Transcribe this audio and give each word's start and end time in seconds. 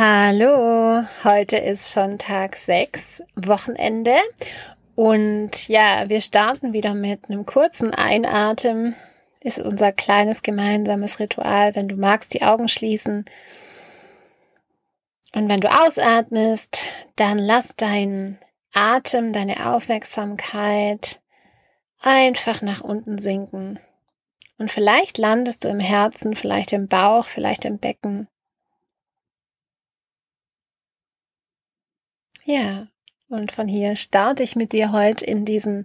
Hallo, 0.00 1.02
heute 1.24 1.56
ist 1.56 1.92
schon 1.92 2.18
Tag 2.18 2.54
6, 2.54 3.20
Wochenende. 3.34 4.14
Und 4.94 5.66
ja, 5.66 6.08
wir 6.08 6.20
starten 6.20 6.72
wieder 6.72 6.94
mit 6.94 7.24
einem 7.24 7.46
kurzen 7.46 7.92
Einatmen. 7.92 8.94
Ist 9.40 9.58
unser 9.58 9.90
kleines 9.90 10.42
gemeinsames 10.42 11.18
Ritual. 11.18 11.74
Wenn 11.74 11.88
du 11.88 11.96
magst, 11.96 12.32
die 12.32 12.42
Augen 12.42 12.68
schließen. 12.68 13.24
Und 15.34 15.48
wenn 15.48 15.60
du 15.60 15.68
ausatmest, 15.68 16.86
dann 17.16 17.40
lass 17.40 17.74
deinen 17.74 18.38
Atem, 18.72 19.32
deine 19.32 19.66
Aufmerksamkeit 19.66 21.20
einfach 22.00 22.62
nach 22.62 22.82
unten 22.82 23.18
sinken. 23.18 23.80
Und 24.58 24.70
vielleicht 24.70 25.18
landest 25.18 25.64
du 25.64 25.68
im 25.68 25.80
Herzen, 25.80 26.36
vielleicht 26.36 26.72
im 26.72 26.86
Bauch, 26.86 27.24
vielleicht 27.24 27.64
im 27.64 27.78
Becken. 27.78 28.28
Ja, 32.50 32.86
und 33.28 33.52
von 33.52 33.68
hier 33.68 33.94
starte 33.94 34.42
ich 34.42 34.56
mit 34.56 34.72
dir 34.72 34.90
heute 34.90 35.22
in 35.22 35.44
diesen 35.44 35.84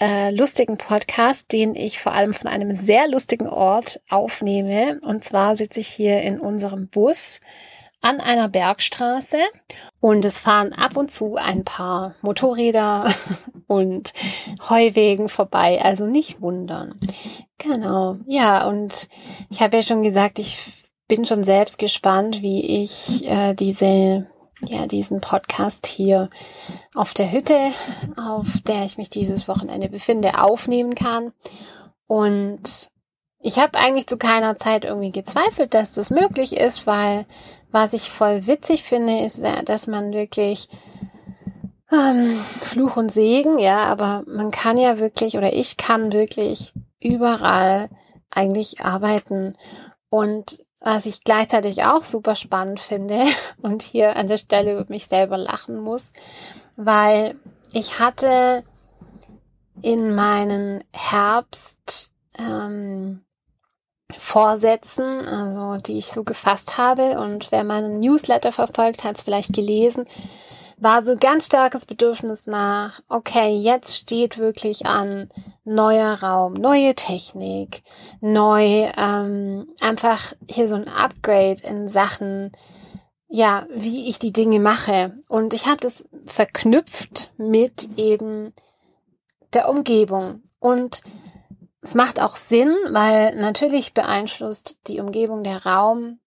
äh, 0.00 0.30
lustigen 0.30 0.78
Podcast, 0.78 1.50
den 1.50 1.74
ich 1.74 1.98
vor 1.98 2.12
allem 2.12 2.34
von 2.34 2.46
einem 2.46 2.72
sehr 2.72 3.08
lustigen 3.08 3.48
Ort 3.48 4.00
aufnehme. 4.08 5.00
Und 5.02 5.24
zwar 5.24 5.56
sitze 5.56 5.80
ich 5.80 5.88
hier 5.88 6.22
in 6.22 6.38
unserem 6.38 6.86
Bus 6.86 7.40
an 8.00 8.20
einer 8.20 8.48
Bergstraße 8.48 9.38
und 9.98 10.24
es 10.24 10.38
fahren 10.38 10.72
ab 10.72 10.96
und 10.96 11.10
zu 11.10 11.34
ein 11.34 11.64
paar 11.64 12.14
Motorräder 12.22 13.12
und 13.66 14.12
Heuwegen 14.70 15.28
vorbei, 15.28 15.82
also 15.82 16.06
nicht 16.06 16.40
wundern. 16.40 17.00
Genau, 17.58 18.18
ja, 18.24 18.68
und 18.68 19.08
ich 19.50 19.62
habe 19.62 19.78
ja 19.78 19.82
schon 19.82 20.04
gesagt, 20.04 20.38
ich 20.38 20.58
bin 21.08 21.24
schon 21.24 21.42
selbst 21.42 21.78
gespannt, 21.78 22.40
wie 22.40 22.84
ich 22.84 23.28
äh, 23.28 23.54
diese 23.54 24.28
ja, 24.62 24.86
diesen 24.86 25.20
Podcast 25.20 25.86
hier 25.86 26.30
auf 26.94 27.14
der 27.14 27.30
Hütte, 27.30 27.58
auf 28.16 28.46
der 28.66 28.84
ich 28.84 28.98
mich 28.98 29.10
dieses 29.10 29.48
Wochenende 29.48 29.88
befinde, 29.88 30.40
aufnehmen 30.40 30.94
kann. 30.94 31.32
Und 32.06 32.90
ich 33.40 33.58
habe 33.58 33.78
eigentlich 33.78 34.06
zu 34.06 34.16
keiner 34.16 34.56
Zeit 34.56 34.84
irgendwie 34.84 35.12
gezweifelt, 35.12 35.74
dass 35.74 35.92
das 35.92 36.10
möglich 36.10 36.56
ist, 36.56 36.86
weil 36.86 37.26
was 37.70 37.92
ich 37.92 38.10
voll 38.10 38.46
witzig 38.46 38.82
finde, 38.82 39.20
ist, 39.24 39.42
dass 39.66 39.86
man 39.86 40.12
wirklich 40.12 40.68
ähm, 41.92 42.38
Fluch 42.60 42.96
und 42.96 43.12
Segen, 43.12 43.58
ja, 43.58 43.84
aber 43.84 44.24
man 44.26 44.50
kann 44.50 44.78
ja 44.78 44.98
wirklich 44.98 45.36
oder 45.36 45.52
ich 45.52 45.76
kann 45.76 46.12
wirklich 46.12 46.72
überall 47.00 47.88
eigentlich 48.30 48.80
arbeiten. 48.80 49.56
Und 50.08 50.65
was 50.86 51.04
ich 51.04 51.24
gleichzeitig 51.24 51.82
auch 51.82 52.04
super 52.04 52.36
spannend 52.36 52.78
finde 52.78 53.24
und 53.60 53.82
hier 53.82 54.14
an 54.14 54.28
der 54.28 54.36
Stelle 54.36 54.74
über 54.74 54.84
mich 54.88 55.08
selber 55.08 55.36
lachen 55.36 55.80
muss, 55.80 56.12
weil 56.76 57.34
ich 57.72 57.98
hatte 57.98 58.62
in 59.82 60.14
meinen 60.14 60.84
Herbst 60.92 62.12
ähm, 62.38 63.24
Vorsätzen, 64.16 65.26
also 65.26 65.76
die 65.82 65.98
ich 65.98 66.12
so 66.12 66.22
gefasst 66.22 66.78
habe. 66.78 67.18
Und 67.18 67.50
wer 67.50 67.64
meinen 67.64 67.98
Newsletter 67.98 68.52
verfolgt, 68.52 69.02
hat 69.02 69.16
es 69.16 69.22
vielleicht 69.22 69.52
gelesen, 69.52 70.06
war 70.78 71.02
so 71.02 71.16
ganz 71.16 71.46
starkes 71.46 71.86
Bedürfnis 71.86 72.46
nach, 72.46 73.00
okay, 73.08 73.56
jetzt 73.56 73.96
steht 73.96 74.38
wirklich 74.38 74.86
an 74.86 75.28
neuer 75.64 76.22
Raum, 76.22 76.52
neue 76.52 76.94
Technik, 76.94 77.82
neu, 78.20 78.90
ähm, 78.96 79.68
einfach 79.80 80.34
hier 80.48 80.68
so 80.68 80.76
ein 80.76 80.88
Upgrade 80.88 81.62
in 81.62 81.88
Sachen, 81.88 82.52
ja, 83.28 83.66
wie 83.70 84.08
ich 84.08 84.18
die 84.18 84.32
Dinge 84.32 84.60
mache. 84.60 85.14
Und 85.28 85.54
ich 85.54 85.66
habe 85.66 85.78
das 85.78 86.04
verknüpft 86.26 87.30
mit 87.38 87.98
eben 87.98 88.52
der 89.54 89.68
Umgebung. 89.68 90.42
Und 90.58 91.00
es 91.80 91.94
macht 91.94 92.20
auch 92.20 92.36
Sinn, 92.36 92.74
weil 92.90 93.34
natürlich 93.36 93.94
beeinflusst 93.94 94.78
die 94.88 95.00
Umgebung, 95.00 95.42
der 95.42 95.64
Raum, 95.64 96.18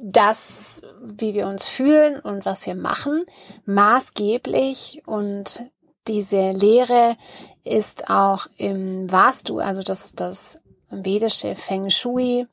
das, 0.00 0.82
wie 1.02 1.34
wir 1.34 1.46
uns 1.46 1.66
fühlen 1.66 2.20
und 2.20 2.44
was 2.44 2.66
wir 2.66 2.74
machen, 2.74 3.24
maßgeblich 3.66 5.02
und 5.06 5.62
diese 6.06 6.50
Lehre 6.52 7.16
ist 7.64 8.08
auch 8.08 8.46
im 8.56 9.10
Vastu, 9.10 9.58
also 9.58 9.82
das 9.82 10.12
das 10.14 10.58
vedische 10.90 11.54
Feng 11.54 11.90
Shui, 11.90 12.46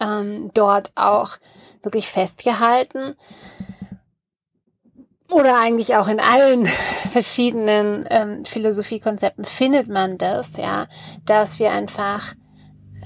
ähm, 0.00 0.50
dort 0.54 0.92
auch 0.94 1.38
wirklich 1.82 2.08
festgehalten. 2.08 3.16
Oder 5.30 5.58
eigentlich 5.58 5.96
auch 5.96 6.08
in 6.08 6.20
allen 6.20 6.66
verschiedenen 7.10 8.06
ähm, 8.08 8.44
Philosophiekonzepten 8.44 9.44
findet 9.44 9.88
man 9.88 10.18
das, 10.18 10.56
ja, 10.56 10.86
dass 11.24 11.58
wir 11.58 11.72
einfach 11.72 12.34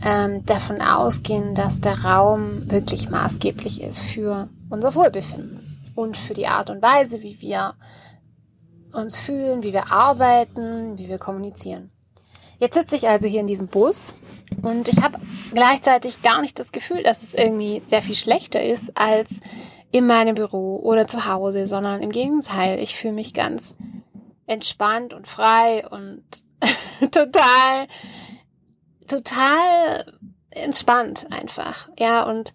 ähm, 0.05 0.45
davon 0.45 0.81
ausgehen, 0.81 1.55
dass 1.55 1.81
der 1.81 2.05
Raum 2.05 2.71
wirklich 2.71 3.09
maßgeblich 3.11 3.83
ist 3.83 4.01
für 4.01 4.49
unser 4.69 4.95
Wohlbefinden 4.95 5.93
und 5.95 6.17
für 6.17 6.35
die 6.35 6.47
Art 6.47 6.71
und 6.71 6.83
Weise, 6.83 7.23
wie 7.23 7.41
wir 7.41 7.75
uns 8.93 9.19
fühlen, 9.19 9.63
wie 9.63 9.73
wir 9.73 9.91
arbeiten, 9.91 10.99
wie 10.99 11.09
wir 11.09 11.19
kommunizieren. 11.19 11.91
Jetzt 12.59 12.75
sitze 12.75 12.97
ich 12.97 13.09
also 13.09 13.29
hier 13.29 13.41
in 13.41 13.47
diesem 13.47 13.69
Bus 13.69 14.15
und 14.63 14.89
ich 14.89 15.03
habe 15.03 15.19
gleichzeitig 15.53 16.23
gar 16.23 16.41
nicht 16.41 16.59
das 16.59 16.73
Gefühl, 16.73 17.03
dass 17.03 17.23
es 17.23 17.35
irgendwie 17.35 17.83
sehr 17.85 18.03
viel 18.03 18.15
schlechter 18.15 18.63
ist 18.63 18.97
als 18.97 19.41
in 19.91 20.07
meinem 20.07 20.35
Büro 20.35 20.79
oder 20.83 21.07
zu 21.07 21.27
Hause, 21.27 21.67
sondern 21.67 22.03
im 22.03 22.11
Gegenteil, 22.11 22.79
ich 22.79 22.97
fühle 22.97 23.15
mich 23.15 23.35
ganz 23.35 23.75
entspannt 24.47 25.13
und 25.13 25.29
frei 25.29 25.87
und 25.89 26.25
total 27.11 27.87
total 29.07 30.13
entspannt 30.51 31.27
einfach. 31.31 31.89
Ja, 31.99 32.25
und 32.25 32.53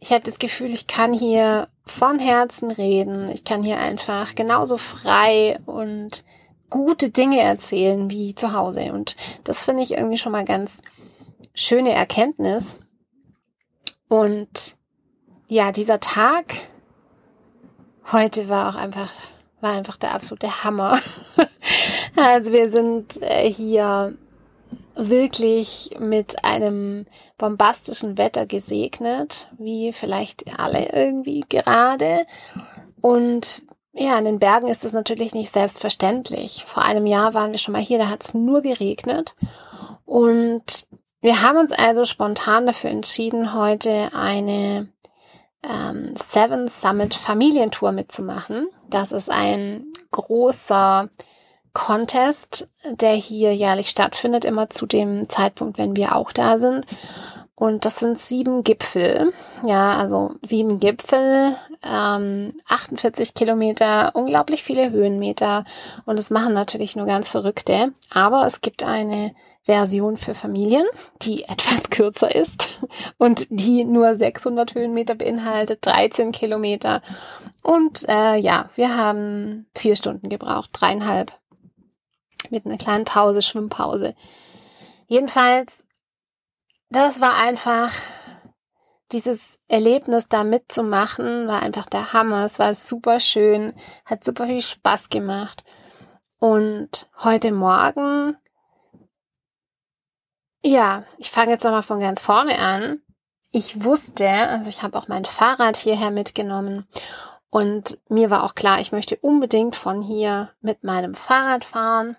ich 0.00 0.12
habe 0.12 0.22
das 0.22 0.38
Gefühl, 0.38 0.70
ich 0.70 0.86
kann 0.86 1.12
hier 1.12 1.68
von 1.86 2.18
Herzen 2.18 2.70
reden. 2.70 3.28
Ich 3.28 3.44
kann 3.44 3.62
hier 3.62 3.78
einfach 3.78 4.34
genauso 4.34 4.76
frei 4.76 5.58
und 5.66 6.24
gute 6.70 7.10
Dinge 7.10 7.40
erzählen 7.40 8.10
wie 8.10 8.34
zu 8.34 8.52
Hause. 8.52 8.92
Und 8.92 9.16
das 9.44 9.62
finde 9.62 9.82
ich 9.82 9.92
irgendwie 9.92 10.18
schon 10.18 10.32
mal 10.32 10.44
ganz 10.44 10.82
schöne 11.54 11.92
Erkenntnis. 11.92 12.78
Und 14.08 14.76
ja, 15.48 15.72
dieser 15.72 16.00
Tag 16.00 16.54
heute 18.12 18.48
war 18.48 18.70
auch 18.70 18.78
einfach, 18.78 19.12
war 19.60 19.72
einfach 19.72 19.96
der 19.96 20.14
absolute 20.14 20.64
Hammer. 20.64 20.98
also 22.16 22.52
wir 22.52 22.70
sind 22.70 23.22
äh, 23.22 23.50
hier 23.50 24.16
wirklich 24.96 25.90
mit 25.98 26.44
einem 26.44 27.06
bombastischen 27.38 28.16
Wetter 28.18 28.46
gesegnet, 28.46 29.50
wie 29.58 29.92
vielleicht 29.92 30.58
alle 30.58 30.92
irgendwie 30.92 31.44
gerade. 31.48 32.26
Und 33.00 33.62
ja, 33.92 34.18
in 34.18 34.24
den 34.24 34.38
Bergen 34.38 34.68
ist 34.68 34.84
es 34.84 34.92
natürlich 34.92 35.34
nicht 35.34 35.52
selbstverständlich. 35.52 36.64
Vor 36.66 36.82
einem 36.82 37.06
Jahr 37.06 37.34
waren 37.34 37.52
wir 37.52 37.58
schon 37.58 37.72
mal 37.72 37.82
hier, 37.82 37.98
da 37.98 38.08
hat 38.08 38.24
es 38.24 38.34
nur 38.34 38.60
geregnet. 38.60 39.34
Und 40.04 40.86
wir 41.20 41.42
haben 41.42 41.58
uns 41.58 41.72
also 41.72 42.04
spontan 42.04 42.66
dafür 42.66 42.90
entschieden, 42.90 43.54
heute 43.54 44.10
eine 44.12 44.88
ähm, 45.62 46.14
Seven 46.16 46.68
Summit 46.68 47.14
Familientour 47.14 47.92
mitzumachen. 47.92 48.68
Das 48.90 49.12
ist 49.12 49.30
ein 49.30 49.86
großer 50.10 51.08
Contest, 51.74 52.66
der 52.88 53.12
hier 53.12 53.54
jährlich 53.54 53.90
stattfindet, 53.90 54.44
immer 54.44 54.70
zu 54.70 54.86
dem 54.86 55.28
Zeitpunkt, 55.28 55.76
wenn 55.76 55.96
wir 55.96 56.16
auch 56.16 56.32
da 56.32 56.58
sind. 56.58 56.86
Und 57.56 57.84
das 57.84 58.00
sind 58.00 58.18
sieben 58.18 58.64
Gipfel. 58.64 59.32
Ja, 59.64 59.96
also 59.96 60.32
sieben 60.42 60.80
Gipfel, 60.80 61.54
ähm, 61.88 62.52
48 62.66 63.34
Kilometer, 63.34 64.10
unglaublich 64.14 64.64
viele 64.64 64.90
Höhenmeter. 64.90 65.64
Und 66.04 66.18
es 66.18 66.30
machen 66.30 66.52
natürlich 66.52 66.96
nur 66.96 67.06
ganz 67.06 67.28
Verrückte. 67.28 67.92
Aber 68.12 68.44
es 68.44 68.60
gibt 68.60 68.82
eine 68.82 69.34
Version 69.62 70.16
für 70.16 70.34
Familien, 70.34 70.84
die 71.22 71.44
etwas 71.48 71.90
kürzer 71.90 72.34
ist 72.34 72.80
und 73.18 73.46
die 73.50 73.84
nur 73.84 74.16
600 74.16 74.74
Höhenmeter 74.74 75.14
beinhaltet, 75.14 75.86
13 75.86 76.32
Kilometer. 76.32 77.02
Und 77.62 78.06
äh, 78.08 78.36
ja, 78.36 78.68
wir 78.74 78.96
haben 78.96 79.66
vier 79.76 79.94
Stunden 79.94 80.28
gebraucht, 80.28 80.70
dreieinhalb 80.72 81.32
mit 82.50 82.66
einer 82.66 82.78
kleinen 82.78 83.04
Pause, 83.04 83.42
Schwimmpause. 83.42 84.14
Jedenfalls, 85.06 85.84
das 86.90 87.20
war 87.20 87.36
einfach 87.36 87.92
dieses 89.12 89.58
Erlebnis 89.68 90.28
da 90.28 90.44
mitzumachen, 90.44 91.46
war 91.46 91.62
einfach 91.62 91.86
der 91.86 92.12
Hammer. 92.12 92.44
Es 92.44 92.58
war 92.58 92.74
super 92.74 93.20
schön, 93.20 93.74
hat 94.04 94.24
super 94.24 94.46
viel 94.46 94.62
Spaß 94.62 95.08
gemacht. 95.08 95.64
Und 96.38 97.08
heute 97.22 97.52
Morgen, 97.52 98.36
ja, 100.64 101.04
ich 101.18 101.30
fange 101.30 101.52
jetzt 101.52 101.64
nochmal 101.64 101.82
von 101.82 102.00
ganz 102.00 102.20
vorne 102.20 102.58
an. 102.58 103.00
ich 103.50 103.84
wusste, 103.84 104.28
also 104.28 104.68
ich 104.68 104.82
habe 104.82 104.98
auch 104.98 105.06
mein 105.06 105.24
Fahrrad 105.24 105.76
hierher 105.76 106.10
mitgenommen 106.10 106.88
und 107.50 107.98
mir 108.08 108.30
war 108.30 108.42
auch 108.42 108.56
klar, 108.56 108.80
ich 108.80 108.90
möchte 108.90 109.16
unbedingt 109.16 109.76
von 109.76 110.02
hier 110.02 110.50
mit 110.60 110.82
meinem 110.82 111.14
Fahrrad 111.14 111.64
fahren, 111.64 112.16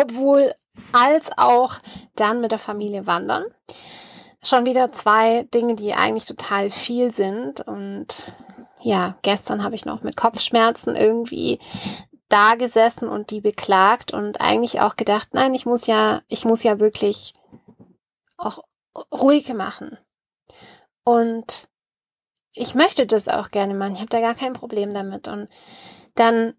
obwohl 0.00 0.54
als 0.92 1.30
auch 1.36 1.74
dann 2.14 2.40
mit 2.40 2.52
der 2.52 2.58
Familie 2.58 3.06
wandern. 3.06 3.44
Schon 4.42 4.66
wieder 4.66 4.92
zwei 4.92 5.44
Dinge, 5.54 5.74
die 5.74 5.94
eigentlich 5.94 6.26
total 6.26 6.70
viel 6.70 7.10
sind 7.10 7.60
und 7.62 8.32
ja, 8.80 9.18
gestern 9.22 9.64
habe 9.64 9.74
ich 9.74 9.84
noch 9.84 10.02
mit 10.02 10.16
Kopfschmerzen 10.16 10.94
irgendwie 10.94 11.58
da 12.28 12.54
gesessen 12.54 13.08
und 13.08 13.30
die 13.30 13.40
beklagt 13.40 14.12
und 14.12 14.40
eigentlich 14.40 14.80
auch 14.80 14.96
gedacht, 14.96 15.30
nein, 15.32 15.54
ich 15.54 15.66
muss 15.66 15.86
ja, 15.86 16.22
ich 16.28 16.44
muss 16.44 16.62
ja 16.62 16.78
wirklich 16.78 17.32
auch 18.36 18.60
ruhig 19.12 19.52
machen. 19.54 19.98
Und 21.04 21.68
ich 22.52 22.74
möchte 22.74 23.06
das 23.06 23.28
auch 23.28 23.48
gerne 23.48 23.74
machen. 23.74 23.94
Ich 23.94 24.00
habe 24.00 24.10
da 24.10 24.20
gar 24.20 24.34
kein 24.34 24.52
Problem 24.52 24.92
damit. 24.92 25.26
Und 25.26 25.48
dann 26.14 26.54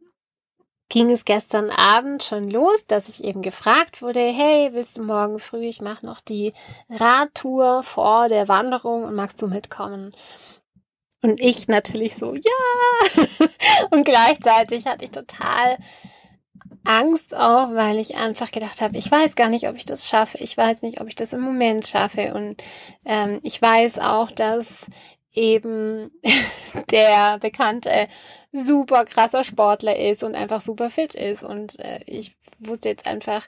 ging 0.90 1.12
es 1.12 1.24
gestern 1.24 1.70
Abend 1.70 2.24
schon 2.24 2.50
los, 2.50 2.86
dass 2.88 3.08
ich 3.08 3.24
eben 3.24 3.42
gefragt 3.42 4.02
wurde, 4.02 4.20
hey, 4.20 4.70
willst 4.74 4.98
du 4.98 5.04
morgen 5.04 5.40
früh, 5.40 5.66
ich 5.66 5.82
mache 5.82 6.06
noch 6.06 6.20
die 6.20 6.54
Radtour 6.90 7.84
vor 7.84 8.28
der 8.28 8.48
Wanderung 8.48 9.04
und 9.04 9.16
magst 9.16 9.42
du 9.42 9.48
mitkommen? 9.48 10.14
Und 11.22 11.40
ich 11.40 11.68
natürlich 11.68 12.16
so, 12.16 12.34
ja. 12.34 13.26
und 13.92 14.04
gleichzeitig 14.04 14.86
hatte 14.86 15.04
ich 15.04 15.12
total 15.12 15.78
Angst 16.86 17.36
auch, 17.36 17.74
weil 17.74 17.98
ich 17.98 18.16
einfach 18.16 18.52
gedacht 18.52 18.82
habe, 18.82 18.98
ich 18.98 19.12
weiß 19.12 19.36
gar 19.36 19.50
nicht, 19.50 19.68
ob 19.68 19.76
ich 19.76 19.86
das 19.86 20.08
schaffe. 20.08 20.38
Ich 20.40 20.58
weiß 20.58 20.82
nicht, 20.82 21.02
ob 21.02 21.08
ich 21.08 21.16
das 21.16 21.34
im 21.34 21.42
Moment 21.42 21.86
schaffe. 21.88 22.34
Und 22.34 22.64
ähm, 23.06 23.40
ich 23.44 23.62
weiß 23.62 24.00
auch, 24.00 24.32
dass 24.32 24.88
eben 25.34 26.12
der 26.92 27.40
bekannte 27.40 28.08
super 28.52 29.06
krasser 29.06 29.44
Sportler 29.44 29.98
ist 29.98 30.24
und 30.24 30.36
einfach 30.36 30.62
super 30.62 30.90
fit 30.90 31.16
ist. 31.16 31.44
Und 31.44 31.80
äh, 31.80 32.00
ich 32.06 32.36
wusste 32.60 32.90
jetzt 32.90 33.08
einfach, 33.08 33.48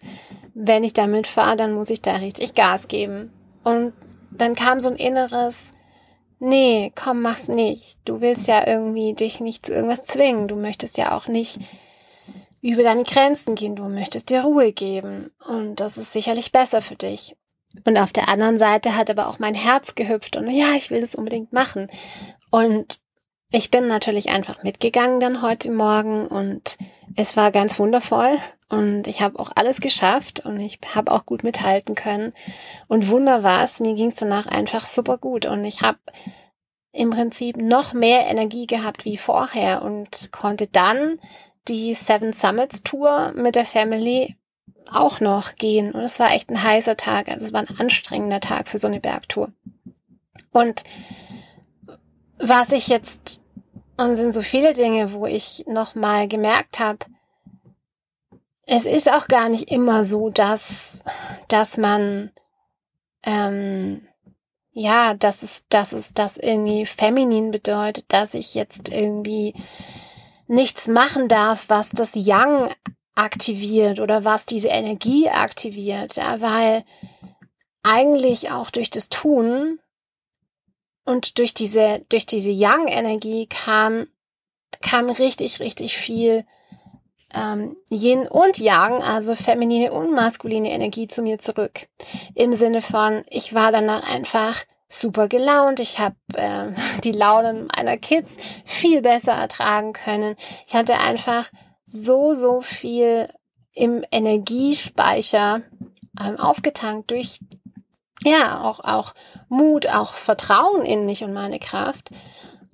wenn 0.54 0.84
ich 0.84 0.94
damit 0.94 1.28
fahre, 1.28 1.58
dann 1.58 1.74
muss 1.74 1.90
ich 1.90 2.02
da 2.02 2.16
richtig 2.16 2.54
Gas 2.54 2.88
geben. 2.88 3.32
Und 3.64 3.94
dann 4.32 4.56
kam 4.56 4.80
so 4.80 4.90
ein 4.90 4.96
inneres, 4.96 5.74
nee, 6.40 6.92
komm, 6.96 7.22
mach's 7.22 7.48
nicht. 7.48 8.00
Du 8.06 8.22
willst 8.22 8.48
ja 8.48 8.66
irgendwie 8.66 9.14
dich 9.14 9.40
nicht 9.40 9.66
zu 9.66 9.74
irgendwas 9.74 10.04
zwingen. 10.04 10.48
Du 10.48 10.56
möchtest 10.56 10.98
ja 10.98 11.16
auch 11.16 11.28
nicht 11.28 11.60
über 12.62 12.84
deine 12.84 13.04
Grenzen 13.04 13.56
gehen. 13.56 13.76
Du 13.76 13.84
möchtest 13.90 14.30
dir 14.30 14.42
Ruhe 14.42 14.72
geben. 14.72 15.32
Und 15.48 15.80
das 15.80 15.98
ist 15.98 16.14
sicherlich 16.14 16.52
besser 16.52 16.82
für 16.82 16.96
dich. 16.96 17.36
Und 17.86 17.98
auf 17.98 18.12
der 18.12 18.30
anderen 18.30 18.58
Seite 18.58 18.96
hat 18.96 19.10
aber 19.10 19.28
auch 19.28 19.40
mein 19.40 19.56
Herz 19.56 19.96
gehüpft 19.96 20.36
und 20.36 20.50
ja, 20.50 20.74
ich 20.76 20.92
will 20.92 21.02
das 21.02 21.16
unbedingt 21.16 21.54
machen. 21.54 21.88
Und 22.50 23.00
ich 23.50 23.70
bin 23.70 23.88
natürlich 23.88 24.30
einfach 24.30 24.64
mitgegangen 24.64 25.20
dann 25.20 25.42
heute 25.42 25.72
Morgen 25.72 26.26
und 26.28 26.78
es 27.16 27.36
war 27.36 27.52
ganz 27.52 27.80
wundervoll 27.80 28.38
und 28.70 29.08
ich 29.08 29.22
habe 29.22 29.38
auch 29.40 29.52
alles 29.56 29.82
geschafft 29.82 30.46
und 30.46 30.60
ich 30.60 30.80
habe 30.96 31.12
auch 31.12 31.26
gut 31.26 31.44
mithalten 31.44 31.96
können. 31.96 32.34
Und 32.88 33.10
wunder 33.10 33.44
war's, 33.44 33.82
mir 33.82 33.94
ging 33.94 34.08
es 34.08 34.16
danach 34.16 34.48
einfach 34.48 34.86
super 34.86 35.18
gut 35.18 35.46
und 35.46 35.66
ich 35.66 35.82
habe 35.82 36.00
im 36.94 37.10
Prinzip 37.10 37.58
noch 37.58 37.94
mehr 37.94 38.28
Energie 38.28 38.68
gehabt 38.68 39.06
wie 39.06 39.18
vorher 39.18 39.82
und 39.82 40.32
konnte 40.32 40.68
dann 40.68 41.20
die 41.68 41.94
Seven 41.94 42.34
Summits 42.34 42.84
Tour 42.84 43.34
mit 43.36 43.56
der 43.56 43.66
Family 43.66 44.36
auch 44.90 45.20
noch 45.20 45.56
gehen. 45.56 45.92
Und 45.92 46.02
es 46.02 46.20
war 46.20 46.32
echt 46.32 46.50
ein 46.50 46.62
heißer 46.62 46.98
Tag. 46.98 47.30
Also 47.30 47.48
es 47.48 47.54
war 47.54 47.62
ein 47.62 47.80
anstrengender 47.80 48.40
Tag 48.40 48.68
für 48.68 48.80
so 48.80 48.88
eine 48.88 49.00
Bergtour. 49.00 49.52
Und 50.52 50.84
was 52.38 52.72
ich 52.72 52.88
jetzt, 52.88 53.42
und 53.98 54.16
sind 54.16 54.34
so 54.34 54.42
viele 54.42 54.74
Dinge, 54.74 55.14
wo 55.14 55.26
ich 55.26 55.66
nochmal 55.68 56.28
gemerkt 56.28 56.80
habe, 56.80 57.00
es 58.66 58.86
ist 58.86 59.12
auch 59.12 59.28
gar 59.28 59.50
nicht 59.50 59.70
immer 59.72 60.04
so, 60.04 60.30
dass, 60.30 61.02
dass 61.48 61.78
man, 61.78 62.32
ähm, 63.24 64.08
ja, 64.72 65.14
dass 65.14 65.44
es, 65.44 65.66
dass 65.68 65.92
es 65.92 66.14
das 66.14 66.38
irgendwie 66.38 66.86
feminin 66.86 67.52
bedeutet, 67.52 68.06
dass 68.08 68.34
ich 68.34 68.56
jetzt 68.56 68.90
irgendwie 68.90 69.54
nichts 70.48 70.88
machen 70.88 71.28
darf, 71.28 71.66
was 71.68 71.90
das 71.90 72.12
Young 72.16 72.70
aktiviert 73.22 74.00
oder 74.00 74.24
was 74.26 74.46
diese 74.46 74.70
Energie 74.70 75.30
aktiviert, 75.30 76.16
ja, 76.16 76.42
weil 76.42 76.84
eigentlich 77.84 78.52
auch 78.52 78.72
durch 78.72 78.90
das 78.90 79.10
Tun 79.10 79.80
und 81.06 81.38
durch 81.38 81.54
diese, 81.54 82.04
durch 82.10 82.26
diese 82.26 82.50
Yang-Energie 82.50 83.48
kam, 83.48 84.08
kam 84.82 85.10
richtig, 85.10 85.60
richtig 85.60 85.98
viel 85.98 86.46
ähm, 87.34 87.78
Yin 87.90 88.28
und 88.28 88.58
Yang, 88.58 89.04
also 89.04 89.36
feminine 89.36 89.92
und 89.92 90.14
maskuline 90.14 90.72
Energie 90.72 91.08
zu 91.08 91.22
mir 91.22 91.38
zurück. 91.38 91.88
Im 92.34 92.54
Sinne 92.54 92.82
von, 92.82 93.24
ich 93.30 93.54
war 93.54 93.72
danach 93.72 94.12
einfach 94.12 94.64
super 94.90 95.28
gelaunt, 95.28 95.80
ich 95.80 96.00
habe 96.00 96.16
äh, 96.34 96.72
die 97.04 97.14
Launen 97.14 97.70
meiner 97.76 97.98
Kids 97.98 98.36
viel 98.66 99.02
besser 99.02 99.34
ertragen 99.34 99.94
können. 99.94 100.36
Ich 100.68 100.74
hatte 100.74 100.98
einfach 100.98 101.50
so, 101.92 102.34
so 102.34 102.62
viel 102.62 103.28
im 103.74 104.04
Energiespeicher 104.12 105.62
ähm, 106.20 106.40
aufgetankt 106.40 107.12
durch 107.12 107.40
ja 108.24 108.62
auch 108.64 108.80
auch 108.82 109.14
Mut, 109.50 109.88
auch 109.88 110.14
Vertrauen 110.14 110.84
in 110.84 111.06
mich 111.06 111.24
und 111.24 111.34
meine 111.34 111.60
Kraft 111.60 112.12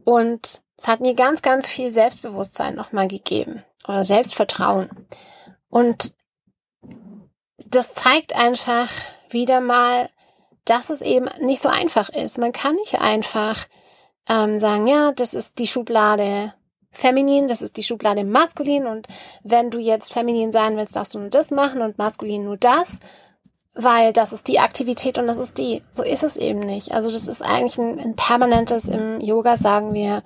und 0.04 0.62
es 0.78 0.88
hat 0.88 1.00
mir 1.00 1.16
ganz 1.16 1.42
ganz 1.42 1.70
viel 1.70 1.92
Selbstbewusstsein 1.92 2.76
nochmal 2.76 3.08
gegeben 3.08 3.64
oder 3.88 4.04
Selbstvertrauen 4.04 4.90
und 5.70 6.14
das 7.58 7.94
zeigt 7.94 8.36
einfach 8.36 8.90
wieder 9.30 9.62
mal, 9.62 10.10
dass 10.66 10.90
es 10.90 11.02
eben 11.02 11.28
nicht 11.42 11.62
so 11.62 11.70
einfach 11.70 12.10
ist. 12.10 12.38
Man 12.38 12.54
kann 12.54 12.76
nicht 12.76 13.00
einfach 13.02 13.68
ähm, 14.30 14.58
sagen, 14.58 14.88
ja, 14.88 15.12
das 15.12 15.34
ist 15.34 15.60
die 15.60 15.68
Schublade 15.68 16.54
feminin, 16.98 17.48
das 17.48 17.62
ist 17.62 17.78
die 17.78 17.84
Schublade 17.84 18.24
maskulin 18.24 18.88
und 18.88 19.08
wenn 19.44 19.70
du 19.70 19.78
jetzt 19.78 20.12
feminin 20.12 20.52
sein 20.52 20.76
willst, 20.78 20.96
darfst 20.96 21.14
du 21.14 21.20
nur 21.20 21.30
das 21.30 21.52
machen 21.52 21.82
und 21.82 21.98
maskulin 22.00 22.44
nur 22.44 22.58
das, 22.58 22.98
weil 23.76 24.14
das 24.14 24.34
ist 24.34 24.48
die 24.48 24.60
Aktivität 24.60 25.20
und 25.20 25.28
das 25.28 25.38
ist 25.38 25.60
die. 25.60 25.84
So 25.92 26.04
ist 26.04 26.24
es 26.24 26.36
eben 26.36 26.60
nicht. 26.60 26.92
Also 26.92 27.12
das 27.12 27.28
ist 27.28 27.44
eigentlich 27.44 27.78
ein, 27.78 28.00
ein 28.00 28.16
permanentes, 28.16 28.86
im 28.86 29.22
Yoga 29.22 29.58
sagen 29.58 29.94
wir, 29.94 30.24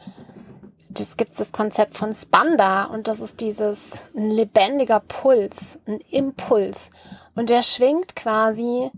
das 0.90 1.18
gibt 1.18 1.38
das 1.38 1.52
Konzept 1.52 1.98
von 1.98 2.14
Spanda 2.14 2.86
und 2.86 3.10
das 3.10 3.20
ist 3.20 3.42
dieses 3.42 4.04
ein 4.16 4.30
lebendiger 4.30 5.02
Puls, 5.02 5.80
ein 5.86 6.00
Impuls 6.10 6.90
und 7.36 7.50
der 7.50 7.64
schwingt 7.64 8.16
quasi 8.16 8.92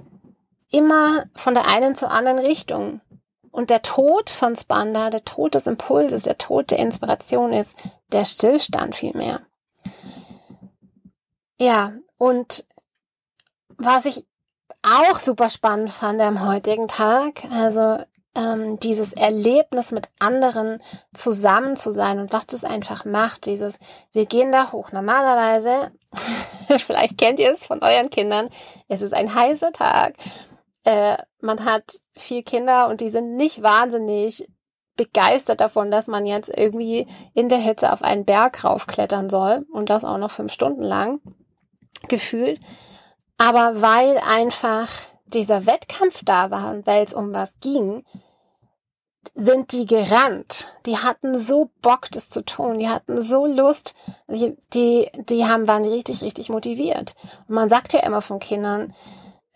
immer 0.69 1.25
von 1.33 1.55
der 1.55 1.67
einen 1.67 1.95
zur 1.95 2.11
anderen 2.11 2.39
Richtung. 2.39 3.01
Und 3.53 3.69
der 3.69 3.83
Tod 3.83 4.31
von 4.31 4.55
Spanda, 4.55 5.11
der 5.11 5.25
Tod 5.25 5.53
des 5.53 5.67
Impulses, 5.67 6.23
der 6.23 6.39
Tod 6.39 6.71
der 6.71 6.79
Inspiration 6.79 7.53
ist 7.53 7.77
der 8.11 8.25
Stillstand 8.25 8.95
vielmehr. 8.95 9.41
Ja, 11.59 11.93
und 12.17 12.65
was 13.77 14.05
ich 14.05 14.25
auch 14.81 15.19
super 15.19 15.51
spannend 15.51 15.91
fand 15.91 16.19
am 16.19 16.43
heutigen 16.43 16.87
Tag, 16.87 17.43
also 17.51 18.03
ähm, 18.35 18.79
dieses 18.79 19.13
Erlebnis 19.13 19.91
mit 19.91 20.09
anderen 20.17 20.81
zusammen 21.13 21.77
zu 21.77 21.91
sein 21.91 22.17
und 22.17 22.33
was 22.33 22.47
das 22.47 22.63
einfach 22.63 23.05
macht, 23.05 23.45
dieses, 23.45 23.77
wir 24.13 24.25
gehen 24.25 24.51
da 24.51 24.71
hoch. 24.71 24.91
Normalerweise, 24.91 25.91
vielleicht 26.79 27.19
kennt 27.19 27.39
ihr 27.39 27.51
es 27.51 27.67
von 27.67 27.83
euren 27.83 28.09
Kindern, 28.09 28.49
es 28.87 29.03
ist 29.03 29.13
ein 29.13 29.35
heißer 29.35 29.73
Tag 29.73 30.15
äh, 30.83 31.17
man 31.39 31.65
hat 31.65 31.99
vier 32.15 32.43
Kinder 32.43 32.89
und 32.89 33.01
die 33.01 33.09
sind 33.09 33.35
nicht 33.35 33.63
wahnsinnig 33.63 34.47
begeistert 34.95 35.59
davon, 35.59 35.89
dass 35.89 36.07
man 36.07 36.25
jetzt 36.25 36.49
irgendwie 36.55 37.07
in 37.33 37.49
der 37.49 37.57
Hitze 37.57 37.91
auf 37.91 38.03
einen 38.03 38.25
Berg 38.25 38.63
raufklettern 38.63 39.29
soll 39.29 39.65
und 39.71 39.89
das 39.89 40.03
auch 40.03 40.17
noch 40.17 40.31
fünf 40.31 40.53
Stunden 40.53 40.83
lang 40.83 41.19
gefühlt. 42.07 42.59
Aber 43.37 43.81
weil 43.81 44.19
einfach 44.19 44.89
dieser 45.25 45.65
Wettkampf 45.65 46.21
da 46.23 46.51
war 46.51 46.71
und 46.71 46.85
weil 46.85 47.03
es 47.03 47.13
um 47.13 47.33
was 47.33 47.55
ging, 47.59 48.03
sind 49.35 49.71
die 49.71 49.85
gerannt. 49.85 50.67
Die 50.85 50.97
hatten 50.97 51.39
so 51.39 51.71
Bock, 51.81 52.11
das 52.11 52.29
zu 52.29 52.43
tun. 52.43 52.77
Die 52.77 52.89
hatten 52.89 53.21
so 53.21 53.45
Lust. 53.45 53.95
Die, 54.27 54.55
die, 54.73 55.09
die 55.29 55.45
haben, 55.45 55.67
waren 55.67 55.85
richtig, 55.85 56.21
richtig 56.21 56.49
motiviert. 56.49 57.15
Und 57.47 57.55
man 57.55 57.69
sagt 57.69 57.93
ja 57.93 58.01
immer 58.01 58.21
von 58.21 58.39
Kindern, 58.39 58.93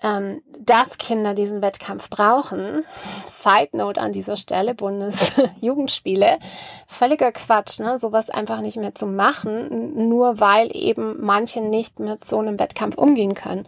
ähm, 0.03 0.41
dass 0.59 0.97
Kinder 0.97 1.33
diesen 1.33 1.61
Wettkampf 1.61 2.09
brauchen. 2.09 2.83
Side 3.27 3.69
Note 3.73 3.99
an 3.99 4.11
dieser 4.11 4.37
Stelle, 4.37 4.75
Bundesjugendspiele. 4.75 6.39
Völliger 6.87 7.31
Quatsch, 7.31 7.79
ne? 7.79 7.97
sowas 7.97 8.29
einfach 8.29 8.61
nicht 8.61 8.77
mehr 8.77 8.93
zu 8.93 9.07
machen, 9.07 10.07
nur 10.09 10.39
weil 10.39 10.69
eben 10.75 11.17
manche 11.23 11.61
nicht 11.61 11.99
mit 11.99 12.23
so 12.25 12.39
einem 12.39 12.59
Wettkampf 12.59 12.95
umgehen 12.95 13.33
können. 13.33 13.67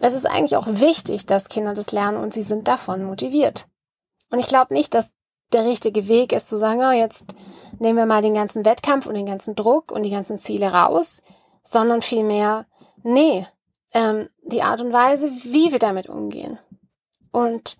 Es 0.00 0.14
ist 0.14 0.26
eigentlich 0.26 0.56
auch 0.56 0.66
wichtig, 0.68 1.26
dass 1.26 1.48
Kinder 1.48 1.74
das 1.74 1.92
lernen 1.92 2.18
und 2.18 2.32
sie 2.32 2.42
sind 2.42 2.68
davon 2.68 3.04
motiviert. 3.04 3.66
Und 4.30 4.38
ich 4.38 4.46
glaube 4.46 4.74
nicht, 4.74 4.94
dass 4.94 5.08
der 5.52 5.64
richtige 5.64 6.08
Weg 6.08 6.32
ist 6.32 6.48
zu 6.48 6.56
sagen, 6.56 6.80
oh, 6.80 6.90
jetzt 6.90 7.34
nehmen 7.78 7.98
wir 7.98 8.06
mal 8.06 8.22
den 8.22 8.34
ganzen 8.34 8.64
Wettkampf 8.64 9.06
und 9.06 9.14
den 9.14 9.26
ganzen 9.26 9.54
Druck 9.54 9.92
und 9.92 10.02
die 10.02 10.10
ganzen 10.10 10.38
Ziele 10.38 10.72
raus, 10.72 11.22
sondern 11.62 12.02
vielmehr, 12.02 12.66
nee, 13.02 13.46
ähm, 13.94 14.28
die 14.42 14.62
Art 14.62 14.82
und 14.82 14.92
Weise, 14.92 15.30
wie 15.30 15.72
wir 15.72 15.78
damit 15.78 16.08
umgehen. 16.08 16.58
Und 17.32 17.78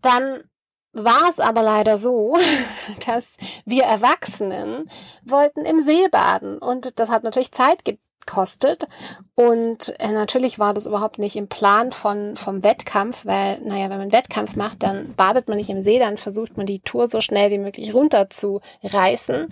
dann 0.00 0.44
war 0.92 1.28
es 1.28 1.40
aber 1.40 1.62
leider 1.62 1.96
so, 1.96 2.38
dass 3.06 3.36
wir 3.64 3.84
Erwachsenen 3.84 4.88
wollten 5.24 5.64
im 5.64 5.82
See 5.82 6.08
baden 6.08 6.58
und 6.58 6.98
das 6.98 7.08
hat 7.08 7.24
natürlich 7.24 7.52
Zeit 7.52 7.84
gekostet 8.24 8.86
und 9.34 9.94
äh, 10.00 10.12
natürlich 10.12 10.58
war 10.58 10.74
das 10.74 10.86
überhaupt 10.86 11.18
nicht 11.18 11.36
im 11.36 11.48
Plan 11.48 11.92
von 11.92 12.36
vom 12.36 12.62
Wettkampf, 12.62 13.24
weil 13.24 13.60
naja, 13.60 13.90
wenn 13.90 13.98
man 13.98 14.12
Wettkampf 14.12 14.56
macht, 14.56 14.82
dann 14.82 15.14
badet 15.14 15.48
man 15.48 15.56
nicht 15.56 15.70
im 15.70 15.82
See, 15.82 15.98
dann 15.98 16.16
versucht 16.16 16.56
man 16.56 16.66
die 16.66 16.80
Tour 16.80 17.08
so 17.08 17.20
schnell 17.20 17.50
wie 17.50 17.58
möglich 17.58 17.94
runter 17.94 18.30
zu 18.30 18.60
reißen 18.82 19.48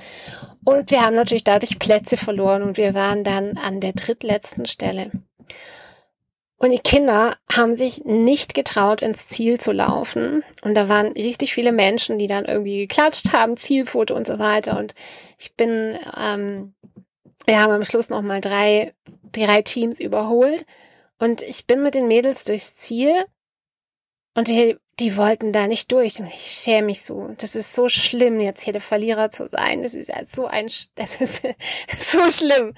und 0.64 0.90
wir 0.90 1.02
haben 1.02 1.14
natürlich 1.14 1.44
dadurch 1.44 1.78
Plätze 1.78 2.16
verloren 2.16 2.62
und 2.62 2.76
wir 2.76 2.94
waren 2.94 3.24
dann 3.24 3.56
an 3.58 3.80
der 3.80 3.92
drittletzten 3.92 4.66
Stelle. 4.66 5.10
Und 6.62 6.70
die 6.70 6.78
Kinder 6.78 7.36
haben 7.52 7.76
sich 7.76 8.04
nicht 8.04 8.54
getraut, 8.54 9.02
ins 9.02 9.26
Ziel 9.26 9.58
zu 9.58 9.72
laufen. 9.72 10.44
Und 10.62 10.76
da 10.76 10.88
waren 10.88 11.08
richtig 11.08 11.52
viele 11.54 11.72
Menschen, 11.72 12.18
die 12.18 12.28
dann 12.28 12.44
irgendwie 12.44 12.86
geklatscht 12.86 13.32
haben, 13.32 13.56
Zielfoto 13.56 14.14
und 14.14 14.28
so 14.28 14.38
weiter. 14.38 14.78
Und 14.78 14.94
ich 15.38 15.56
bin, 15.56 15.98
ähm, 16.16 16.74
wir 17.46 17.60
haben 17.60 17.72
am 17.72 17.84
Schluss 17.84 18.08
nochmal 18.08 18.40
drei, 18.40 18.94
drei 19.32 19.62
Teams 19.62 20.00
überholt. 20.00 20.66
Und 21.18 21.42
ich 21.42 21.66
bin 21.66 21.82
mit 21.82 21.94
den 21.94 22.08
Mädels 22.08 22.44
durchs 22.44 22.76
Ziel. 22.76 23.12
Und 24.34 24.48
die, 24.48 24.78
die 24.98 25.16
wollten 25.16 25.52
da 25.52 25.66
nicht 25.66 25.92
durch. 25.92 26.18
Ich 26.18 26.50
schäme 26.50 26.86
mich 26.86 27.02
so. 27.02 27.34
Das 27.38 27.54
ist 27.54 27.74
so 27.74 27.88
schlimm, 27.88 28.40
jetzt 28.40 28.62
hier 28.62 28.72
der 28.72 28.82
Verlierer 28.82 29.30
zu 29.30 29.48
sein. 29.48 29.82
Das 29.82 29.94
ist 29.94 30.08
ja 30.08 30.24
so 30.24 30.46
ein, 30.46 30.66
das 30.94 31.20
ist 31.20 31.42
so 31.98 32.30
schlimm. 32.30 32.74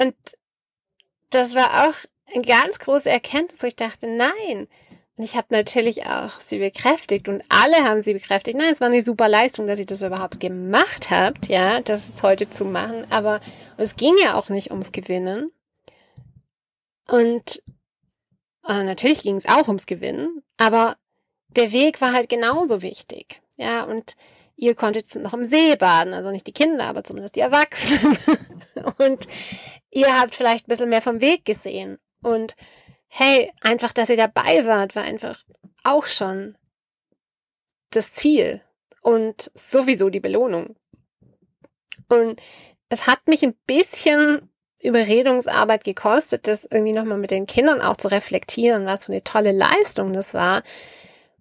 Und 0.00 0.14
das 1.30 1.54
war 1.54 1.88
auch 1.88 1.94
eine 2.34 2.44
ganz 2.44 2.78
große 2.78 3.10
Erkenntnis, 3.10 3.62
wo 3.62 3.66
ich 3.66 3.76
dachte, 3.76 4.06
nein. 4.06 4.68
Ich 5.20 5.36
habe 5.36 5.48
natürlich 5.50 6.06
auch 6.06 6.38
sie 6.38 6.58
bekräftigt 6.58 7.28
und 7.28 7.42
alle 7.48 7.76
haben 7.84 8.00
sie 8.00 8.12
bekräftigt. 8.12 8.56
Nein, 8.56 8.72
es 8.72 8.80
war 8.80 8.88
eine 8.88 9.02
super 9.02 9.28
Leistung, 9.28 9.66
dass 9.66 9.80
ihr 9.80 9.86
das 9.86 10.02
überhaupt 10.02 10.38
gemacht 10.38 11.10
habt, 11.10 11.48
ja, 11.48 11.80
das 11.80 12.08
jetzt 12.08 12.22
heute 12.22 12.48
zu 12.48 12.64
machen. 12.64 13.04
Aber 13.10 13.40
es 13.76 13.96
ging 13.96 14.14
ja 14.22 14.34
auch 14.36 14.48
nicht 14.48 14.70
ums 14.70 14.92
Gewinnen. 14.92 15.50
Und 17.10 17.62
äh, 18.68 18.84
natürlich 18.84 19.22
ging 19.22 19.36
es 19.36 19.46
auch 19.46 19.66
ums 19.66 19.86
Gewinnen, 19.86 20.42
aber 20.56 20.96
der 21.48 21.72
Weg 21.72 22.00
war 22.00 22.12
halt 22.12 22.28
genauso 22.28 22.82
wichtig. 22.82 23.40
Ja, 23.56 23.84
und 23.84 24.14
ihr 24.54 24.74
konntet 24.74 25.14
noch 25.16 25.34
im 25.34 25.44
See 25.44 25.74
baden, 25.74 26.12
also 26.12 26.30
nicht 26.30 26.46
die 26.46 26.52
Kinder, 26.52 26.84
aber 26.84 27.02
zumindest 27.02 27.34
die 27.34 27.40
Erwachsenen. 27.40 28.16
und 28.98 29.26
ihr 29.90 30.20
habt 30.20 30.34
vielleicht 30.34 30.66
ein 30.66 30.70
bisschen 30.70 30.90
mehr 30.90 31.02
vom 31.02 31.20
Weg 31.20 31.44
gesehen. 31.44 31.98
Und 32.22 32.54
hey, 33.08 33.52
einfach, 33.60 33.92
dass 33.92 34.10
ihr 34.10 34.16
dabei 34.16 34.66
wart, 34.66 34.94
war 34.94 35.02
einfach 35.02 35.42
auch 35.82 36.06
schon 36.06 36.56
das 37.90 38.12
Ziel 38.12 38.60
und 39.02 39.50
sowieso 39.54 40.10
die 40.10 40.20
Belohnung. 40.20 40.76
Und 42.08 42.40
es 42.88 43.06
hat 43.06 43.26
mich 43.26 43.42
ein 43.42 43.54
bisschen 43.66 44.50
Überredungsarbeit 44.82 45.84
gekostet, 45.84 46.46
das 46.46 46.66
irgendwie 46.70 46.92
nochmal 46.92 47.18
mit 47.18 47.30
den 47.30 47.46
Kindern 47.46 47.80
auch 47.80 47.96
zu 47.96 48.08
reflektieren, 48.08 48.86
was 48.86 49.06
für 49.06 49.12
eine 49.12 49.24
tolle 49.24 49.52
Leistung 49.52 50.12
das 50.12 50.34
war. 50.34 50.62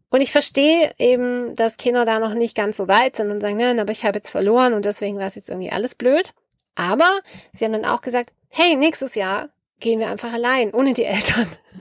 Und 0.10 0.22
ich 0.22 0.32
verstehe 0.32 0.94
eben, 0.98 1.56
dass 1.56 1.78
Kinder 1.78 2.06
da 2.06 2.20
noch 2.20 2.34
nicht 2.34 2.56
ganz 2.56 2.78
so 2.78 2.88
weit 2.88 3.18
sind 3.18 3.30
und 3.30 3.42
sagen, 3.42 3.58
nein, 3.58 3.80
aber 3.80 3.92
ich 3.92 4.06
habe 4.06 4.18
jetzt 4.18 4.30
verloren 4.30 4.74
und 4.74 4.86
deswegen 4.86 5.18
war 5.18 5.28
es 5.28 5.36
jetzt 5.36 5.50
irgendwie 5.50 5.72
alles 5.72 5.96
blöd. 5.96 6.32
Aber 6.76 7.20
sie 7.54 7.66
haben 7.66 7.74
dann 7.74 7.86
auch 7.86 8.02
gesagt, 8.02 8.32
hey, 8.50 8.76
nächstes 8.76 9.16
Jahr 9.16 9.50
gehen 9.80 10.00
wir 10.00 10.10
einfach 10.10 10.34
allein, 10.34 10.74
ohne 10.74 10.94
die 10.94 11.04
Eltern. 11.04 11.48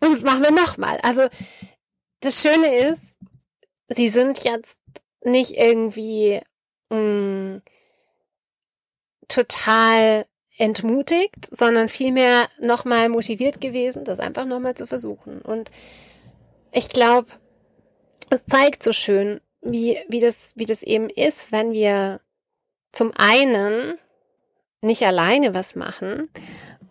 Und 0.00 0.12
das 0.12 0.22
machen 0.22 0.42
wir 0.42 0.50
nochmal. 0.50 0.98
Also 1.02 1.28
das 2.20 2.40
Schöne 2.40 2.74
ist, 2.74 3.16
sie 3.88 4.08
sind 4.08 4.44
jetzt 4.44 4.78
nicht 5.24 5.52
irgendwie 5.52 6.40
mh, 6.90 6.98
mm, 6.98 7.62
total 9.28 10.26
entmutigt, 10.58 11.48
sondern 11.50 11.88
vielmehr 11.88 12.48
nochmal 12.60 13.08
motiviert 13.08 13.60
gewesen, 13.60 14.04
das 14.04 14.18
einfach 14.18 14.44
nochmal 14.44 14.74
zu 14.74 14.86
versuchen. 14.86 15.40
Und 15.40 15.70
ich 16.72 16.88
glaube, 16.88 17.28
es 18.30 18.44
zeigt 18.46 18.82
so 18.82 18.92
schön, 18.92 19.40
wie, 19.62 19.98
wie, 20.08 20.20
das, 20.20 20.52
wie 20.56 20.66
das 20.66 20.82
eben 20.82 21.08
ist, 21.08 21.52
wenn 21.52 21.72
wir 21.72 22.20
zum 22.92 23.12
einen 23.16 23.98
nicht 24.82 25.02
alleine 25.04 25.54
was 25.54 25.74
machen 25.74 26.28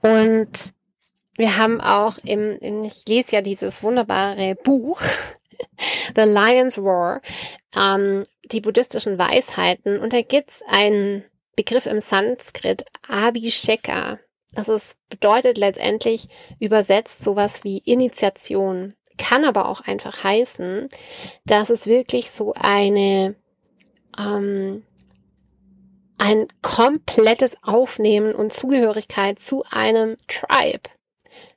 und 0.01 0.73
wir 1.37 1.57
haben 1.57 1.79
auch 1.81 2.17
im, 2.23 2.57
ich 2.83 3.05
lese 3.07 3.37
ja 3.37 3.41
dieses 3.41 3.83
wunderbare 3.83 4.55
Buch, 4.55 5.01
The 6.15 6.23
Lion's 6.23 6.77
Roar, 6.77 7.21
ähm, 7.75 8.25
die 8.51 8.61
buddhistischen 8.61 9.17
Weisheiten. 9.17 9.99
Und 9.99 10.13
da 10.13 10.21
gibt's 10.21 10.63
einen 10.67 11.23
Begriff 11.55 11.85
im 11.85 12.01
Sanskrit, 12.01 12.85
Abhisheka. 13.07 14.19
Das 14.53 14.67
ist, 14.67 14.97
bedeutet 15.09 15.57
letztendlich 15.57 16.27
übersetzt 16.59 17.23
sowas 17.23 17.63
wie 17.63 17.77
Initiation. 17.79 18.93
Kann 19.17 19.45
aber 19.45 19.69
auch 19.69 19.81
einfach 19.81 20.23
heißen, 20.23 20.89
dass 21.45 21.69
es 21.69 21.87
wirklich 21.87 22.31
so 22.31 22.53
eine 22.53 23.35
ähm, 24.19 24.83
ein 26.21 26.47
komplettes 26.61 27.57
Aufnehmen 27.63 28.35
und 28.35 28.53
Zugehörigkeit 28.53 29.39
zu 29.39 29.63
einem 29.71 30.17
Tribe, 30.27 30.87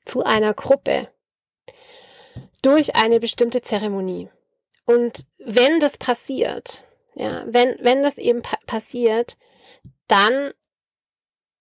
zu 0.06 0.23
einer 0.25 0.54
Gruppe 0.54 1.12
durch 2.62 2.97
eine 2.97 3.21
bestimmte 3.21 3.61
Zeremonie. 3.61 4.30
Und 4.87 5.26
wenn 5.37 5.80
das 5.80 5.99
passiert, 5.99 6.83
ja, 7.14 7.44
wenn, 7.47 7.76
wenn 7.80 8.02
das 8.02 8.16
eben 8.16 8.40
pa 8.40 8.56
passiert, 8.64 9.37
dann 10.09 10.54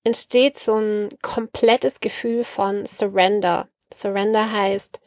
entsteht 0.06 0.58
so 0.58 0.76
ein 0.76 1.10
komplettes 1.22 2.00
Gefühl 2.00 2.46
von 2.46 2.86
Surrender. 2.86 3.68
Surrender 3.94 4.50
heißt, 4.50 5.02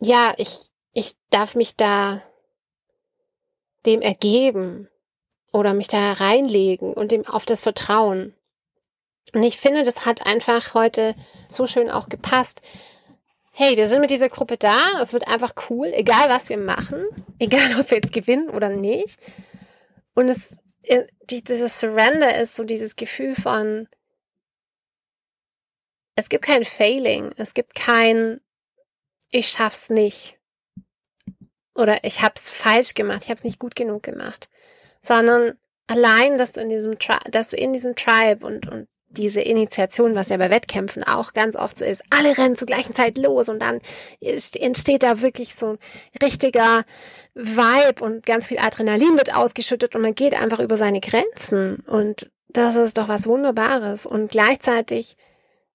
ja, 0.00 0.34
ich, 0.36 0.68
ich 0.92 1.14
darf 1.30 1.54
mich 1.54 1.76
da 1.76 2.22
dem 3.86 4.02
ergeben 4.02 4.90
oder 5.52 5.74
mich 5.74 5.88
da 5.88 6.12
reinlegen 6.12 6.92
und 6.92 7.12
dem 7.12 7.26
auf 7.26 7.44
das 7.44 7.60
Vertrauen. 7.60 8.34
Und 9.34 9.42
ich 9.42 9.58
finde, 9.58 9.84
das 9.84 10.04
hat 10.04 10.26
einfach 10.26 10.74
heute 10.74 11.14
so 11.48 11.66
schön 11.66 11.90
auch 11.90 12.08
gepasst. 12.08 12.62
Hey, 13.52 13.76
wir 13.76 13.86
sind 13.86 14.00
mit 14.00 14.10
dieser 14.10 14.30
Gruppe 14.30 14.56
da, 14.56 15.00
es 15.00 15.12
wird 15.12 15.28
einfach 15.28 15.54
cool, 15.68 15.92
egal 15.92 16.30
was 16.30 16.48
wir 16.48 16.56
machen, 16.56 17.04
egal 17.38 17.78
ob 17.78 17.90
wir 17.90 17.98
jetzt 17.98 18.12
gewinnen 18.12 18.48
oder 18.48 18.70
nicht. 18.70 19.18
Und 20.14 20.28
es, 20.28 20.56
äh, 20.84 21.06
dieses 21.24 21.78
Surrender 21.78 22.40
ist 22.40 22.56
so 22.56 22.64
dieses 22.64 22.96
Gefühl 22.96 23.34
von, 23.34 23.88
es 26.16 26.28
gibt 26.28 26.44
kein 26.44 26.64
Failing, 26.64 27.32
es 27.36 27.54
gibt 27.54 27.74
kein, 27.74 28.40
ich 29.30 29.48
schaff's 29.48 29.90
nicht. 29.90 30.38
Oder 31.74 32.04
ich 32.04 32.22
hab's 32.22 32.50
falsch 32.50 32.92
gemacht, 32.92 33.22
ich 33.24 33.30
hab's 33.30 33.44
nicht 33.44 33.58
gut 33.58 33.74
genug 33.74 34.02
gemacht 34.02 34.50
sondern 35.02 35.58
allein, 35.86 36.38
dass 36.38 36.52
du 36.52 36.60
in 36.60 36.68
diesem, 36.68 36.98
Tri 36.98 37.18
dass 37.30 37.48
du 37.48 37.56
in 37.56 37.72
diesem 37.72 37.94
Tribe 37.94 38.46
und, 38.46 38.68
und 38.68 38.88
diese 39.12 39.40
Initiation, 39.40 40.14
was 40.14 40.30
ja 40.30 40.36
bei 40.38 40.50
Wettkämpfen 40.50 41.04
auch 41.04 41.32
ganz 41.32 41.54
oft 41.54 41.78
so 41.78 41.84
ist, 41.84 42.02
alle 42.10 42.36
rennen 42.36 42.56
zur 42.56 42.66
gleichen 42.66 42.94
Zeit 42.94 43.18
los 43.18 43.48
und 43.48 43.60
dann 43.60 43.80
entsteht 44.20 45.02
da 45.02 45.20
wirklich 45.20 45.54
so 45.54 45.72
ein 45.72 45.78
richtiger 46.22 46.84
Vibe 47.34 48.02
und 48.02 48.26
ganz 48.26 48.46
viel 48.46 48.58
Adrenalin 48.58 49.16
wird 49.16 49.34
ausgeschüttet 49.34 49.94
und 49.94 50.02
man 50.02 50.14
geht 50.14 50.34
einfach 50.34 50.60
über 50.60 50.76
seine 50.76 51.00
Grenzen. 51.00 51.80
Und 51.86 52.30
das 52.48 52.76
ist 52.76 52.98
doch 52.98 53.08
was 53.08 53.26
Wunderbares. 53.26 54.06
Und 54.06 54.30
gleichzeitig 54.30 55.16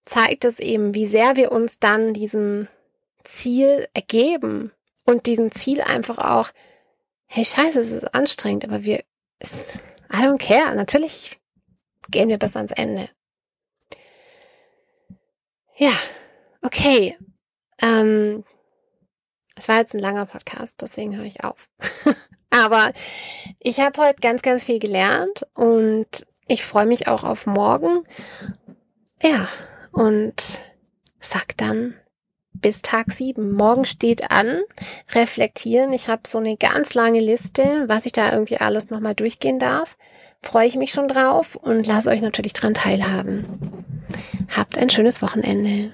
zeigt 0.03 0.46
es 0.46 0.60
eben, 0.60 0.96
wie 0.96 1.07
sehr 1.07 1.36
wir 1.36 1.51
uns 1.51 1.79
dann 1.79 2.13
diesem 2.13 2.67
Ziel 3.24 3.88
ergeben 3.93 4.72
und 5.05 5.25
diesem 5.25 5.51
Ziel 5.51 5.81
einfach 5.81 6.17
auch, 6.17 6.51
hey 7.25 7.43
scheiße, 7.43 7.79
es 7.79 7.91
ist 7.91 8.15
anstrengend, 8.15 8.65
aber 8.65 8.84
wir 8.84 9.03
I 9.41 10.22
don't 10.22 10.39
care. 10.39 10.75
Natürlich 10.75 11.38
gehen 12.10 12.29
wir 12.29 12.38
bis 12.38 12.56
ans 12.56 12.72
Ende. 12.72 13.10
Ja, 15.75 15.94
okay. 16.63 17.17
Ähm, 17.82 18.44
es 19.56 19.67
war 19.67 19.77
jetzt 19.77 19.94
ein 19.94 20.00
langer 20.00 20.25
Podcast, 20.25 20.82
deswegen 20.82 21.15
höre 21.15 21.25
ich 21.25 21.44
auf. 21.44 21.70
Aber 22.50 22.94
ich 23.60 23.79
habe 23.79 24.01
heute 24.01 24.22
ganz, 24.22 24.41
ganz 24.41 24.63
viel 24.63 24.79
gelernt 24.79 25.46
und 25.53 26.25
ich 26.48 26.63
freue 26.63 26.86
mich 26.86 27.08
auch 27.08 27.24
auf 27.24 27.46
morgen. 27.46 28.03
Ja, 29.22 29.48
und 29.91 30.62
sag 31.20 31.58
dann 31.58 31.96
bis 32.61 32.81
Tag 32.81 33.11
sieben. 33.11 33.53
Morgen 33.53 33.85
steht 33.85 34.31
an, 34.31 34.61
reflektieren. 35.13 35.93
Ich 35.93 36.07
habe 36.07 36.23
so 36.27 36.37
eine 36.37 36.57
ganz 36.57 36.93
lange 36.93 37.19
Liste, 37.19 37.85
was 37.87 38.05
ich 38.05 38.11
da 38.11 38.31
irgendwie 38.31 38.57
alles 38.57 38.89
nochmal 38.89 39.15
durchgehen 39.15 39.59
darf. 39.59 39.97
Freue 40.41 40.67
ich 40.67 40.75
mich 40.75 40.91
schon 40.91 41.07
drauf 41.07 41.55
und 41.55 41.87
lasse 41.87 42.09
euch 42.09 42.21
natürlich 42.21 42.53
dran 42.53 42.73
teilhaben. 42.73 43.45
Habt 44.55 44.77
ein 44.77 44.89
schönes 44.89 45.21
Wochenende. 45.21 45.91